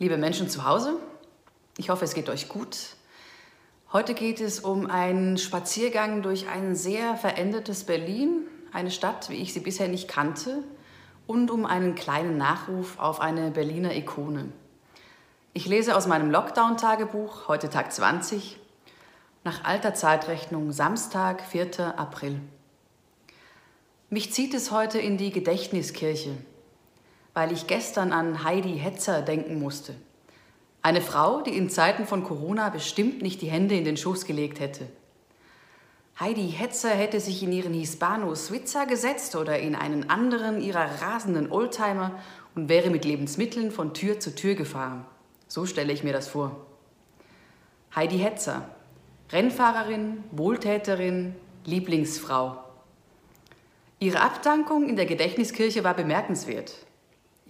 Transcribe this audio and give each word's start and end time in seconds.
Liebe 0.00 0.16
Menschen 0.16 0.48
zu 0.48 0.64
Hause, 0.64 0.94
ich 1.76 1.90
hoffe, 1.90 2.04
es 2.04 2.14
geht 2.14 2.28
euch 2.28 2.48
gut. 2.48 2.76
Heute 3.92 4.14
geht 4.14 4.40
es 4.40 4.60
um 4.60 4.86
einen 4.88 5.38
Spaziergang 5.38 6.22
durch 6.22 6.48
ein 6.48 6.76
sehr 6.76 7.16
verändertes 7.16 7.82
Berlin, 7.82 8.42
eine 8.72 8.92
Stadt, 8.92 9.28
wie 9.28 9.42
ich 9.42 9.52
sie 9.52 9.58
bisher 9.58 9.88
nicht 9.88 10.06
kannte, 10.06 10.62
und 11.26 11.50
um 11.50 11.66
einen 11.66 11.96
kleinen 11.96 12.38
Nachruf 12.38 13.00
auf 13.00 13.20
eine 13.20 13.50
Berliner 13.50 13.96
Ikone. 13.96 14.52
Ich 15.52 15.66
lese 15.66 15.96
aus 15.96 16.06
meinem 16.06 16.30
Lockdown-Tagebuch, 16.30 17.48
heute 17.48 17.68
Tag 17.68 17.92
20, 17.92 18.56
nach 19.42 19.64
alter 19.64 19.94
Zeitrechnung 19.94 20.70
Samstag, 20.70 21.42
4. 21.42 21.98
April. 21.98 22.40
Mich 24.10 24.32
zieht 24.32 24.54
es 24.54 24.70
heute 24.70 25.00
in 25.00 25.16
die 25.16 25.32
Gedächtniskirche, 25.32 26.36
weil 27.38 27.52
ich 27.52 27.68
gestern 27.68 28.10
an 28.10 28.42
Heidi 28.42 28.80
Hetzer 28.80 29.22
denken 29.22 29.60
musste. 29.60 29.94
Eine 30.82 31.00
Frau, 31.00 31.40
die 31.40 31.56
in 31.56 31.70
Zeiten 31.70 32.04
von 32.04 32.24
Corona 32.24 32.68
bestimmt 32.68 33.22
nicht 33.22 33.42
die 33.42 33.46
Hände 33.46 33.76
in 33.76 33.84
den 33.84 33.96
Schoß 33.96 34.24
gelegt 34.24 34.58
hätte. 34.58 34.88
Heidi 36.18 36.50
Hetzer 36.50 36.88
hätte 36.88 37.20
sich 37.20 37.40
in 37.44 37.52
ihren 37.52 37.74
Hispano 37.74 38.34
Switzer 38.34 38.86
gesetzt 38.86 39.36
oder 39.36 39.56
in 39.60 39.76
einen 39.76 40.10
anderen 40.10 40.60
ihrer 40.60 41.00
rasenden 41.00 41.52
Oldtimer 41.52 42.18
und 42.56 42.68
wäre 42.68 42.90
mit 42.90 43.04
Lebensmitteln 43.04 43.70
von 43.70 43.94
Tür 43.94 44.18
zu 44.18 44.34
Tür 44.34 44.56
gefahren. 44.56 45.06
So 45.46 45.64
stelle 45.64 45.92
ich 45.92 46.02
mir 46.02 46.12
das 46.12 46.26
vor. 46.26 46.66
Heidi 47.94 48.18
Hetzer, 48.18 48.68
Rennfahrerin, 49.30 50.24
Wohltäterin, 50.32 51.36
Lieblingsfrau. 51.66 52.58
Ihre 54.00 54.22
Abdankung 54.22 54.88
in 54.88 54.96
der 54.96 55.06
Gedächtniskirche 55.06 55.84
war 55.84 55.94
bemerkenswert. 55.94 56.87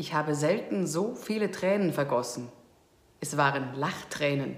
Ich 0.01 0.15
habe 0.15 0.37
selten 0.37 0.87
so 0.87 1.17
viele 1.17 1.51
Tränen 1.51 1.93
vergossen. 1.93 2.49
Es 3.19 3.37
waren 3.37 3.75
Lachtränen. 3.75 4.57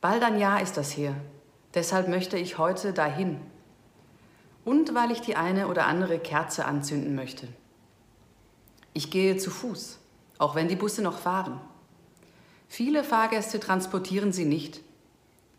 Bald 0.00 0.22
ein 0.22 0.38
Jahr 0.38 0.62
ist 0.62 0.76
das 0.76 0.96
her. 0.96 1.16
Deshalb 1.74 2.06
möchte 2.06 2.38
ich 2.38 2.56
heute 2.56 2.92
dahin. 2.92 3.40
Und 4.64 4.94
weil 4.94 5.10
ich 5.10 5.22
die 5.22 5.34
eine 5.34 5.66
oder 5.66 5.86
andere 5.86 6.20
Kerze 6.20 6.66
anzünden 6.66 7.16
möchte. 7.16 7.48
Ich 8.92 9.10
gehe 9.10 9.38
zu 9.38 9.50
Fuß, 9.50 9.98
auch 10.38 10.54
wenn 10.54 10.68
die 10.68 10.76
Busse 10.76 11.02
noch 11.02 11.18
fahren. 11.18 11.60
Viele 12.68 13.02
Fahrgäste 13.02 13.58
transportieren 13.58 14.32
sie 14.32 14.44
nicht. 14.44 14.82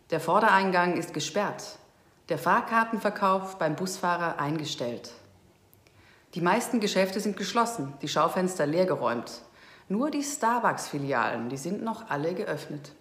Der 0.10 0.22
Vordereingang 0.22 0.96
ist 0.96 1.14
gesperrt, 1.14 1.80
der 2.30 2.38
Fahrkartenverkauf 2.38 3.58
beim 3.58 3.76
Busfahrer 3.76 4.40
eingestellt. 4.40 5.12
Die 6.34 6.42
meisten 6.42 6.80
Geschäfte 6.80 7.20
sind 7.20 7.38
geschlossen, 7.38 7.94
die 8.02 8.08
Schaufenster 8.08 8.66
leergeräumt. 8.66 9.42
Nur 9.88 10.10
die 10.10 10.24
Starbucks-Filialen, 10.24 11.50
die 11.50 11.58
sind 11.58 11.84
noch 11.84 12.10
alle 12.10 12.34
geöffnet. 12.34 12.92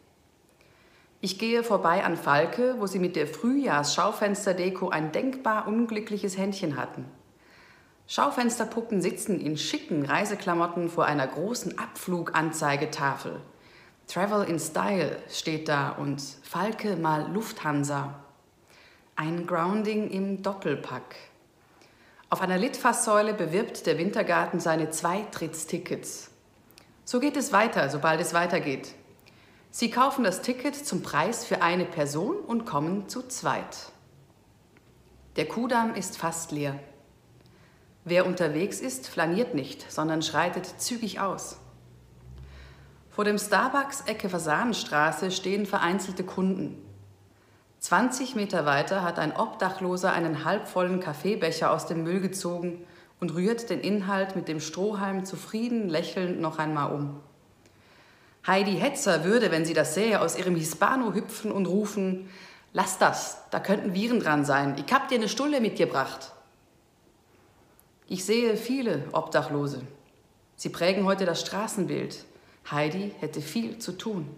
Ich 1.22 1.38
gehe 1.38 1.62
vorbei 1.62 2.04
an 2.04 2.16
Falke, 2.16 2.76
wo 2.78 2.86
sie 2.86 2.98
mit 2.98 3.16
der 3.16 3.26
Frühjahrs-Schaufensterdeko 3.26 4.90
ein 4.90 5.12
denkbar 5.12 5.66
unglückliches 5.66 6.36
Händchen 6.36 6.76
hatten. 6.76 7.06
Schaufensterpuppen 8.06 9.00
sitzen 9.00 9.40
in 9.40 9.56
schicken 9.56 10.04
Reiseklamotten 10.04 10.90
vor 10.90 11.06
einer 11.06 11.26
großen 11.26 11.78
Abfluganzeigetafel. 11.78 13.40
Travel 14.08 14.44
in 14.46 14.58
Style 14.58 15.16
steht 15.30 15.68
da 15.68 15.90
und 15.90 16.20
Falke 16.42 16.96
mal 16.96 17.32
Lufthansa. 17.32 18.14
Ein 19.16 19.46
Grounding 19.46 20.10
im 20.10 20.42
Doppelpack. 20.42 21.14
Auf 22.32 22.40
einer 22.40 22.56
Litfaßsäule 22.56 23.34
bewirbt 23.34 23.84
der 23.84 23.98
Wintergarten 23.98 24.58
seine 24.58 24.88
Zweitrittstickets. 24.88 26.30
So 27.04 27.20
geht 27.20 27.36
es 27.36 27.52
weiter, 27.52 27.90
sobald 27.90 28.22
es 28.22 28.32
weitergeht. 28.32 28.94
Sie 29.70 29.90
kaufen 29.90 30.24
das 30.24 30.40
Ticket 30.40 30.74
zum 30.74 31.02
Preis 31.02 31.44
für 31.44 31.60
eine 31.60 31.84
Person 31.84 32.36
und 32.38 32.64
kommen 32.64 33.06
zu 33.06 33.28
zweit. 33.28 33.92
Der 35.36 35.46
Kudamm 35.46 35.94
ist 35.94 36.16
fast 36.16 36.52
leer. 36.52 36.80
Wer 38.06 38.24
unterwegs 38.24 38.80
ist, 38.80 39.08
flaniert 39.08 39.54
nicht, 39.54 39.92
sondern 39.92 40.22
schreitet 40.22 40.80
zügig 40.80 41.20
aus. 41.20 41.58
Vor 43.10 43.24
dem 43.24 43.36
Starbucks 43.36 44.04
Ecke 44.06 44.30
Fasanenstraße 44.30 45.30
stehen 45.32 45.66
vereinzelte 45.66 46.24
Kunden. 46.24 46.82
20 47.82 48.36
Meter 48.36 48.64
weiter 48.64 49.02
hat 49.02 49.18
ein 49.18 49.34
Obdachloser 49.36 50.12
einen 50.12 50.44
halbvollen 50.44 51.00
Kaffeebecher 51.00 51.72
aus 51.72 51.84
dem 51.86 52.04
Müll 52.04 52.20
gezogen 52.20 52.86
und 53.18 53.34
rührt 53.34 53.70
den 53.70 53.80
Inhalt 53.80 54.36
mit 54.36 54.46
dem 54.46 54.60
Strohhalm 54.60 55.24
zufrieden 55.24 55.88
lächelnd 55.88 56.40
noch 56.40 56.60
einmal 56.60 56.92
um. 56.92 57.20
Heidi 58.46 58.76
Hetzer 58.76 59.24
würde, 59.24 59.50
wenn 59.50 59.64
sie 59.64 59.74
das 59.74 59.94
sähe, 59.94 60.20
aus 60.20 60.38
ihrem 60.38 60.54
Hispano 60.54 61.12
hüpfen 61.12 61.50
und 61.50 61.66
rufen, 61.66 62.30
lass 62.72 62.98
das, 62.98 63.38
da 63.50 63.58
könnten 63.58 63.94
Viren 63.94 64.20
dran 64.20 64.44
sein, 64.44 64.76
ich 64.78 64.92
hab 64.92 65.08
dir 65.08 65.16
eine 65.16 65.28
Stulle 65.28 65.60
mitgebracht. 65.60 66.30
Ich 68.06 68.24
sehe 68.24 68.56
viele 68.56 69.08
Obdachlose. 69.10 69.82
Sie 70.54 70.68
prägen 70.68 71.04
heute 71.04 71.24
das 71.24 71.40
Straßenbild. 71.40 72.26
Heidi 72.70 73.12
hätte 73.18 73.40
viel 73.40 73.78
zu 73.78 73.98
tun. 73.98 74.28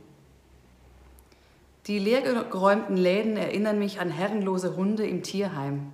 Die 1.86 1.98
leergeräumten 1.98 2.96
Läden 2.96 3.36
erinnern 3.36 3.78
mich 3.78 4.00
an 4.00 4.08
herrenlose 4.08 4.74
Hunde 4.74 5.06
im 5.06 5.22
Tierheim. 5.22 5.92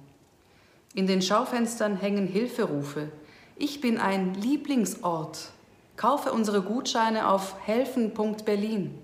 In 0.94 1.08
den 1.08 1.20
Schaufenstern 1.20 1.96
hängen 1.96 2.28
Hilferufe. 2.28 3.08
Ich 3.56 3.80
bin 3.80 3.98
ein 3.98 4.34
Lieblingsort. 4.34 5.50
Kaufe 5.96 6.32
unsere 6.32 6.62
Gutscheine 6.62 7.28
auf 7.28 7.56
helfen.berlin. 7.66 8.96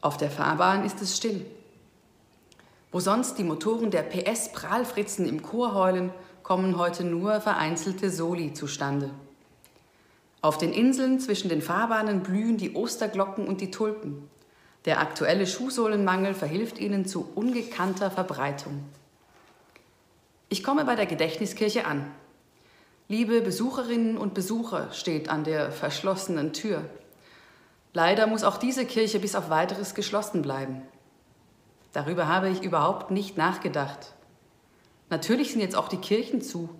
Auf 0.00 0.16
der 0.16 0.30
Fahrbahn 0.30 0.86
ist 0.86 1.02
es 1.02 1.18
still. 1.18 1.44
Wo 2.90 2.98
sonst 2.98 3.36
die 3.36 3.44
Motoren 3.44 3.90
der 3.90 4.02
PS-Prahlfritzen 4.02 5.28
im 5.28 5.42
Chor 5.42 5.74
heulen, 5.74 6.14
kommen 6.42 6.78
heute 6.78 7.04
nur 7.04 7.42
vereinzelte 7.42 8.10
Soli 8.10 8.54
zustande. 8.54 9.10
Auf 10.40 10.56
den 10.56 10.72
Inseln 10.72 11.20
zwischen 11.20 11.50
den 11.50 11.60
Fahrbahnen 11.60 12.22
blühen 12.22 12.56
die 12.56 12.74
Osterglocken 12.74 13.46
und 13.46 13.60
die 13.60 13.70
Tulpen. 13.70 14.30
Der 14.86 15.00
aktuelle 15.00 15.46
Schuhsohlenmangel 15.46 16.34
verhilft 16.34 16.78
ihnen 16.78 17.04
zu 17.06 17.28
ungekannter 17.34 18.10
Verbreitung. 18.10 18.84
Ich 20.48 20.64
komme 20.64 20.84
bei 20.84 20.96
der 20.96 21.06
Gedächtniskirche 21.06 21.84
an. 21.84 22.10
Liebe 23.08 23.40
Besucherinnen 23.40 24.16
und 24.16 24.34
Besucher 24.34 24.92
steht 24.92 25.28
an 25.28 25.44
der 25.44 25.70
verschlossenen 25.70 26.52
Tür. 26.52 26.84
Leider 27.92 28.26
muss 28.26 28.44
auch 28.44 28.56
diese 28.56 28.86
Kirche 28.86 29.18
bis 29.18 29.34
auf 29.34 29.50
weiteres 29.50 29.94
geschlossen 29.94 30.42
bleiben. 30.42 30.82
Darüber 31.92 32.28
habe 32.28 32.48
ich 32.48 32.62
überhaupt 32.62 33.10
nicht 33.10 33.36
nachgedacht. 33.36 34.14
Natürlich 35.10 35.52
sind 35.52 35.60
jetzt 35.60 35.76
auch 35.76 35.88
die 35.88 35.98
Kirchen 35.98 36.40
zu. 36.40 36.70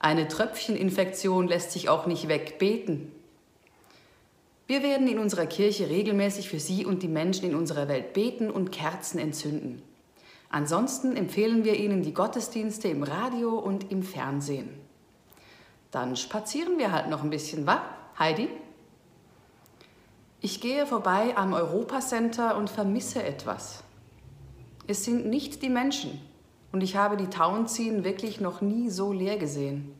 Eine 0.00 0.28
Tröpfcheninfektion 0.28 1.48
lässt 1.48 1.72
sich 1.72 1.88
auch 1.88 2.06
nicht 2.06 2.28
wegbeten. 2.28 3.12
Wir 4.68 4.82
werden 4.82 5.08
in 5.08 5.18
unserer 5.18 5.46
Kirche 5.46 5.88
regelmäßig 5.88 6.50
für 6.50 6.60
Sie 6.60 6.84
und 6.84 7.02
die 7.02 7.08
Menschen 7.08 7.48
in 7.48 7.54
unserer 7.56 7.88
Welt 7.88 8.12
beten 8.12 8.50
und 8.50 8.70
Kerzen 8.70 9.18
entzünden. 9.18 9.82
Ansonsten 10.50 11.16
empfehlen 11.16 11.64
wir 11.64 11.76
Ihnen 11.76 12.02
die 12.02 12.12
Gottesdienste 12.12 12.88
im 12.88 13.02
Radio 13.02 13.58
und 13.58 13.90
im 13.90 14.02
Fernsehen. 14.02 14.68
Dann 15.90 16.16
spazieren 16.16 16.76
wir 16.76 16.92
halt 16.92 17.08
noch 17.08 17.22
ein 17.22 17.30
bisschen, 17.30 17.66
wa, 17.66 17.80
Heidi? 18.18 18.50
Ich 20.42 20.60
gehe 20.60 20.84
vorbei 20.84 21.34
am 21.34 21.54
Europacenter 21.54 22.54
und 22.58 22.68
vermisse 22.68 23.22
etwas. 23.22 23.82
Es 24.86 25.02
sind 25.02 25.24
nicht 25.24 25.62
die 25.62 25.70
Menschen 25.70 26.20
und 26.72 26.82
ich 26.82 26.94
habe 26.94 27.16
die 27.16 27.28
Tauenziehen 27.28 28.04
wirklich 28.04 28.38
noch 28.38 28.60
nie 28.60 28.90
so 28.90 29.14
leer 29.14 29.38
gesehen. 29.38 29.94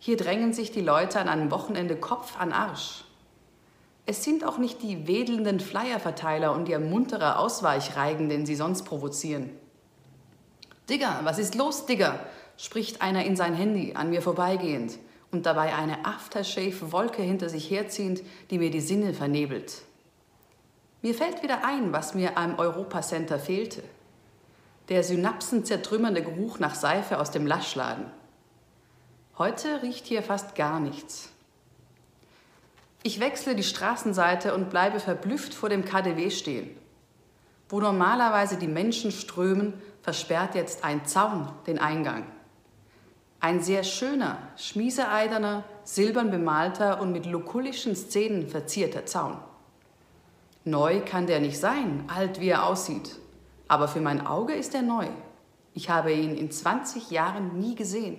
Hier 0.00 0.16
drängen 0.16 0.52
sich 0.52 0.72
die 0.72 0.80
Leute 0.80 1.20
an 1.20 1.28
einem 1.28 1.52
Wochenende 1.52 1.94
Kopf 1.94 2.36
an 2.36 2.52
Arsch. 2.52 3.04
Es 4.10 4.24
sind 4.24 4.44
auch 4.44 4.58
nicht 4.58 4.82
die 4.82 5.06
wedelnden 5.06 5.60
Flyerverteiler 5.60 6.52
und 6.52 6.68
ihr 6.68 6.80
munterer 6.80 7.38
Ausweichreigen, 7.38 8.28
den 8.28 8.44
sie 8.44 8.56
sonst 8.56 8.82
provozieren. 8.82 9.50
Digger, 10.88 11.20
was 11.22 11.38
ist 11.38 11.54
los, 11.54 11.86
Digger? 11.86 12.18
spricht 12.56 13.02
einer 13.02 13.24
in 13.24 13.36
sein 13.36 13.54
Handy 13.54 13.92
an 13.94 14.10
mir 14.10 14.20
vorbeigehend 14.20 14.98
und 15.30 15.46
dabei 15.46 15.76
eine 15.76 16.06
Aftershave-Wolke 16.06 17.22
hinter 17.22 17.48
sich 17.48 17.70
herziehend, 17.70 18.22
die 18.50 18.58
mir 18.58 18.72
die 18.72 18.80
Sinne 18.80 19.14
vernebelt. 19.14 19.82
Mir 21.02 21.14
fällt 21.14 21.44
wieder 21.44 21.64
ein, 21.64 21.92
was 21.92 22.12
mir 22.12 22.36
am 22.36 22.58
Europacenter 22.58 23.38
fehlte. 23.38 23.84
Der 24.88 25.04
synapsenzertrümmernde 25.04 26.24
Geruch 26.24 26.58
nach 26.58 26.74
Seife 26.74 27.20
aus 27.20 27.30
dem 27.30 27.46
Laschladen. 27.46 28.06
Heute 29.38 29.84
riecht 29.84 30.06
hier 30.06 30.24
fast 30.24 30.56
gar 30.56 30.80
nichts. 30.80 31.30
Ich 33.02 33.18
wechsle 33.18 33.54
die 33.54 33.62
Straßenseite 33.62 34.54
und 34.54 34.68
bleibe 34.68 35.00
verblüfft 35.00 35.54
vor 35.54 35.68
dem 35.70 35.84
KDW 35.84 36.30
stehen. 36.30 36.76
Wo 37.68 37.80
normalerweise 37.80 38.56
die 38.58 38.68
Menschen 38.68 39.10
strömen, 39.10 39.74
versperrt 40.02 40.54
jetzt 40.54 40.84
ein 40.84 41.06
Zaun 41.06 41.50
den 41.66 41.78
Eingang. 41.78 42.24
Ein 43.38 43.62
sehr 43.62 43.84
schöner, 43.84 44.36
schmieseeiderner, 44.56 45.64
silbern 45.82 46.30
bemalter 46.30 47.00
und 47.00 47.12
mit 47.12 47.24
lukullischen 47.24 47.96
Szenen 47.96 48.48
verzierter 48.48 49.06
Zaun. 49.06 49.38
Neu 50.64 51.00
kann 51.00 51.26
der 51.26 51.40
nicht 51.40 51.58
sein, 51.58 52.04
alt 52.14 52.38
wie 52.38 52.50
er 52.50 52.66
aussieht. 52.66 53.16
Aber 53.66 53.88
für 53.88 54.00
mein 54.00 54.26
Auge 54.26 54.52
ist 54.52 54.74
er 54.74 54.82
neu. 54.82 55.06
Ich 55.72 55.88
habe 55.88 56.12
ihn 56.12 56.36
in 56.36 56.50
20 56.50 57.10
Jahren 57.10 57.58
nie 57.58 57.76
gesehen. 57.76 58.18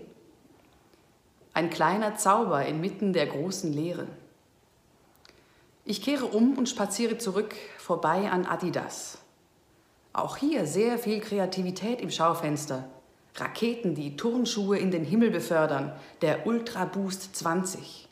Ein 1.54 1.70
kleiner 1.70 2.16
Zauber 2.16 2.66
inmitten 2.66 3.14
der 3.14 3.28
großen 3.28 3.72
Leere. 3.74 4.08
Ich 5.92 6.02
kehre 6.02 6.24
um 6.24 6.58
und 6.58 6.70
spaziere 6.70 7.18
zurück 7.18 7.54
vorbei 7.78 8.32
an 8.32 8.46
Adidas. 8.46 9.18
Auch 10.14 10.38
hier 10.38 10.66
sehr 10.66 10.98
viel 10.98 11.20
Kreativität 11.20 12.00
im 12.00 12.10
Schaufenster. 12.10 12.88
Raketen, 13.36 13.94
die 13.94 14.16
Turnschuhe 14.16 14.78
in 14.78 14.90
den 14.90 15.04
Himmel 15.04 15.32
befördern, 15.32 15.92
der 16.22 16.48
Ultra 16.48 16.86
Boost 16.86 17.36
20. 17.36 18.08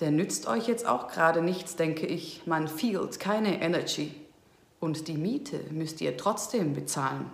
Der 0.00 0.10
nützt 0.10 0.46
euch 0.46 0.68
jetzt 0.68 0.86
auch 0.86 1.08
gerade 1.08 1.40
nichts, 1.40 1.76
denke 1.76 2.04
ich. 2.04 2.42
Man 2.44 2.68
feelt 2.68 3.18
keine 3.18 3.62
Energy. 3.62 4.14
Und 4.80 5.08
die 5.08 5.16
Miete 5.16 5.60
müsst 5.70 6.02
ihr 6.02 6.18
trotzdem 6.18 6.74
bezahlen. 6.74 7.30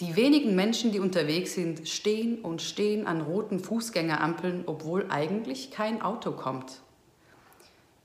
Die 0.00 0.14
wenigen 0.14 0.54
Menschen, 0.54 0.92
die 0.92 1.00
unterwegs 1.00 1.54
sind, 1.54 1.88
stehen 1.88 2.40
und 2.40 2.62
stehen 2.62 3.08
an 3.08 3.20
roten 3.20 3.58
Fußgängerampeln, 3.58 4.62
obwohl 4.66 5.06
eigentlich 5.10 5.72
kein 5.72 6.02
Auto 6.02 6.30
kommt. 6.30 6.82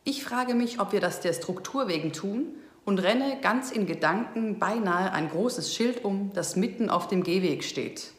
Ich 0.04 0.24
frage 0.24 0.56
mich, 0.56 0.80
ob 0.80 0.92
wir 0.92 1.02
das 1.02 1.22
der 1.22 1.34
Struktur 1.34 1.88
wegen 1.88 2.12
tun 2.12 2.48
und 2.84 2.98
renne 2.98 3.38
ganz 3.42 3.70
in 3.72 3.86
Gedanken 3.86 4.58
beinahe 4.58 5.14
ein 5.14 5.30
großes 5.30 5.72
Schild 5.74 6.04
um, 6.04 6.32
das 6.34 6.56
mitten 6.56 6.90
auf 6.90 7.08
dem 7.08 7.24
Gehweg 7.24 7.64
steht. 7.64 8.12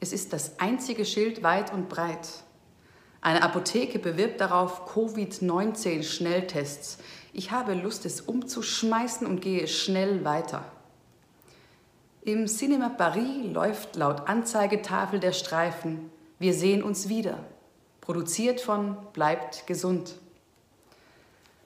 Es 0.00 0.12
ist 0.12 0.32
das 0.32 0.58
einzige 0.58 1.04
Schild 1.04 1.44
weit 1.44 1.72
und 1.72 1.88
breit. 1.88 2.42
Eine 3.20 3.44
Apotheke 3.44 4.00
bewirbt 4.00 4.40
darauf 4.40 4.86
Covid-19-Schnelltests. 4.86 6.98
Ich 7.32 7.52
habe 7.52 7.74
Lust, 7.74 8.04
es 8.04 8.20
umzuschmeißen 8.20 9.28
und 9.28 9.40
gehe 9.40 9.68
schnell 9.68 10.24
weiter. 10.24 10.64
Im 12.22 12.48
Cinema 12.48 12.90
Paris 12.90 13.50
läuft 13.50 13.96
laut 13.96 14.28
Anzeigetafel 14.28 15.20
der 15.20 15.32
Streifen 15.32 16.10
Wir 16.38 16.52
sehen 16.52 16.82
uns 16.82 17.08
wieder. 17.08 17.38
Produziert 18.02 18.60
von 18.60 18.98
Bleibt 19.14 19.66
gesund. 19.66 20.16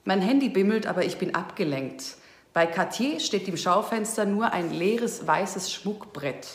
Mein 0.04 0.20
Handy 0.20 0.48
bimmelt, 0.48 0.86
aber 0.86 1.04
ich 1.04 1.18
bin 1.18 1.34
abgelenkt. 1.34 2.18
Bei 2.52 2.66
Cartier 2.66 3.18
steht 3.18 3.48
im 3.48 3.56
Schaufenster 3.56 4.26
nur 4.26 4.52
ein 4.52 4.70
leeres 4.70 5.26
weißes 5.26 5.72
Schmuckbrett. 5.72 6.46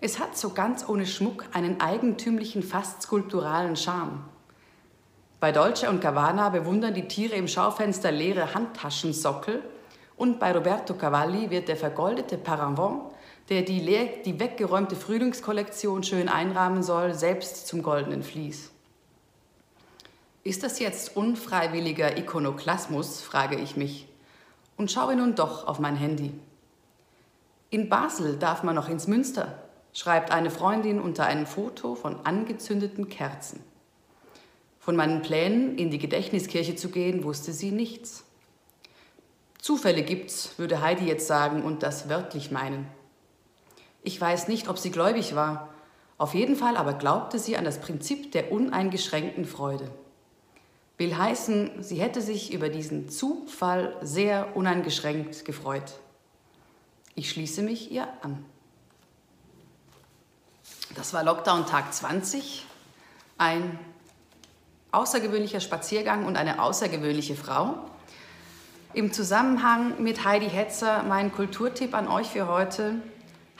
Es 0.00 0.18
hat 0.18 0.36
so 0.36 0.50
ganz 0.50 0.88
ohne 0.88 1.06
Schmuck 1.06 1.44
einen 1.52 1.80
eigentümlichen, 1.80 2.64
fast 2.64 3.02
skulpturalen 3.02 3.76
Charme. 3.76 4.24
Bei 5.38 5.52
Dolce 5.52 5.88
und 5.88 6.00
Gabbana 6.00 6.48
bewundern 6.48 6.94
die 6.94 7.06
Tiere 7.06 7.36
im 7.36 7.46
Schaufenster 7.46 8.10
leere 8.10 8.54
Handtaschensockel 8.54 9.62
und 10.22 10.38
bei 10.38 10.52
Roberto 10.52 10.94
Cavalli 10.94 11.50
wird 11.50 11.66
der 11.66 11.76
vergoldete 11.76 12.38
Paravent, 12.38 13.02
der 13.48 13.62
die, 13.62 13.80
die 14.24 14.38
weggeräumte 14.38 14.94
Frühlingskollektion 14.94 16.04
schön 16.04 16.28
einrahmen 16.28 16.84
soll, 16.84 17.12
selbst 17.12 17.66
zum 17.66 17.82
goldenen 17.82 18.22
Vlies. 18.22 18.70
Ist 20.44 20.62
das 20.62 20.78
jetzt 20.78 21.16
unfreiwilliger 21.16 22.16
Ikonoklasmus, 22.16 23.20
frage 23.20 23.56
ich 23.56 23.76
mich 23.76 24.06
und 24.76 24.92
schaue 24.92 25.16
nun 25.16 25.34
doch 25.34 25.66
auf 25.66 25.80
mein 25.80 25.96
Handy. 25.96 26.32
In 27.70 27.88
Basel 27.88 28.36
darf 28.36 28.62
man 28.62 28.76
noch 28.76 28.88
ins 28.88 29.08
Münster, 29.08 29.60
schreibt 29.92 30.30
eine 30.30 30.52
Freundin 30.52 31.00
unter 31.00 31.26
einem 31.26 31.46
Foto 31.46 31.96
von 31.96 32.24
angezündeten 32.24 33.08
Kerzen. 33.08 33.58
Von 34.78 34.94
meinen 34.94 35.22
Plänen, 35.22 35.76
in 35.78 35.90
die 35.90 35.98
Gedächtniskirche 35.98 36.76
zu 36.76 36.90
gehen, 36.90 37.24
wusste 37.24 37.52
sie 37.52 37.72
nichts. 37.72 38.22
Zufälle 39.62 40.02
gibt's, 40.02 40.58
würde 40.58 40.80
Heidi 40.80 41.06
jetzt 41.06 41.28
sagen 41.28 41.62
und 41.62 41.84
das 41.84 42.08
wörtlich 42.08 42.50
meinen. 42.50 42.88
Ich 44.02 44.20
weiß 44.20 44.48
nicht, 44.48 44.68
ob 44.68 44.76
sie 44.76 44.90
gläubig 44.90 45.36
war. 45.36 45.68
Auf 46.18 46.34
jeden 46.34 46.56
Fall 46.56 46.76
aber 46.76 46.94
glaubte 46.94 47.38
sie 47.38 47.56
an 47.56 47.64
das 47.64 47.80
Prinzip 47.80 48.32
der 48.32 48.50
uneingeschränkten 48.50 49.44
Freude. 49.44 49.88
Will 50.98 51.16
heißen, 51.16 51.80
sie 51.80 52.00
hätte 52.00 52.20
sich 52.20 52.52
über 52.52 52.70
diesen 52.70 53.08
Zufall 53.08 53.96
sehr 54.02 54.56
uneingeschränkt 54.56 55.44
gefreut. 55.44 55.92
Ich 57.14 57.30
schließe 57.30 57.62
mich 57.62 57.92
ihr 57.92 58.08
an. 58.22 58.44
Das 60.96 61.14
war 61.14 61.22
Lockdown 61.22 61.66
Tag 61.66 61.94
20, 61.94 62.66
ein 63.38 63.78
außergewöhnlicher 64.90 65.60
Spaziergang 65.60 66.26
und 66.26 66.36
eine 66.36 66.60
außergewöhnliche 66.60 67.36
Frau. 67.36 67.78
Im 68.94 69.12
Zusammenhang 69.12 70.02
mit 70.02 70.24
Heidi 70.24 70.48
Hetzer 70.48 71.02
mein 71.02 71.32
Kulturtipp 71.32 71.94
an 71.94 72.08
euch 72.08 72.28
für 72.28 72.48
heute. 72.48 72.96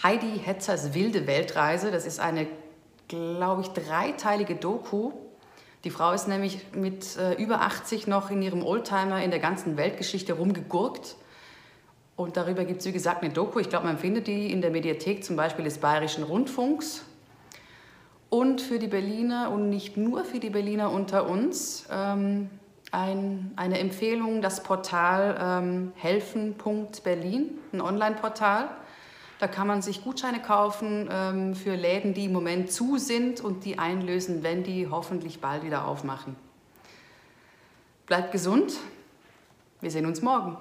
Heidi 0.03 0.41
Hetzers 0.45 0.95
wilde 0.95 1.27
Weltreise. 1.27 1.91
Das 1.91 2.07
ist 2.07 2.21
eine, 2.21 2.47
glaube 3.09 3.63
ich, 3.63 3.69
dreiteilige 3.69 4.55
Doku 4.55 5.13
die 5.85 5.91
Frau 5.91 6.13
ist 6.13 6.29
nämlich 6.29 6.61
mit 6.75 7.17
äh, 7.17 7.35
über 7.43 7.63
80 7.63 8.07
noch 8.07 8.31
in 8.31 8.41
ihrem 8.41 8.65
Oldtimer 8.65 9.23
in 9.23 9.31
der 9.31 9.41
ganzen 9.41 9.77
Weltgeschichte 9.77 10.35
rumgegurkt. 10.35 11.17
Und 12.15 12.37
darüber 12.37 12.65
gibt 12.65 12.81
es, 12.81 12.87
wie 12.87 12.93
gesagt, 12.93 13.25
eine 13.25 13.33
Doku. 13.33 13.59
Ich 13.59 13.69
glaube, 13.69 13.87
man 13.87 13.99
findet 13.99 14.29
die 14.29 14.53
in 14.53 14.61
der 14.61 14.71
Mediathek 14.71 15.25
zum 15.25 15.35
Beispiel 15.35 15.65
des 15.65 15.79
Bayerischen 15.79 16.23
Rundfunks. 16.23 17.05
Und 18.31 18.61
für 18.61 18.79
die 18.79 18.87
Berliner 18.87 19.51
und 19.51 19.71
nicht 19.71 19.97
nur 19.97 20.25
für 20.25 20.39
die 20.39 20.51
Berliner 20.51 20.91
unter 20.93 21.29
uns 21.29 21.87
ähm, 21.91 22.49
ein, 22.93 23.53
eine 23.57 23.79
Empfehlung, 23.79 24.43
das 24.43 24.63
Portal 24.63 25.37
ähm, 25.41 25.93
helfen.berlin, 25.97 27.59
ein 27.73 27.81
Online-Portal. 27.81 28.69
Da 29.39 29.49
kann 29.49 29.67
man 29.67 29.83
sich 29.83 30.05
Gutscheine 30.05 30.41
kaufen 30.41 31.09
ähm, 31.11 31.55
für 31.57 31.75
Läden, 31.75 32.15
die 32.15 32.27
im 32.27 32.33
Moment 32.33 32.71
zu 32.71 32.99
sind 32.99 33.41
und 33.41 33.65
die 33.65 33.79
einlösen, 33.79 34.45
wenn 34.45 34.63
die 34.63 34.89
hoffentlich 34.89 35.41
bald 35.41 35.65
wieder 35.65 35.89
aufmachen. 35.89 36.37
Bleibt 38.07 38.31
gesund. 38.31 38.75
Wir 39.81 39.91
sehen 39.91 40.07
uns 40.07 40.23
morgen. 40.23 40.57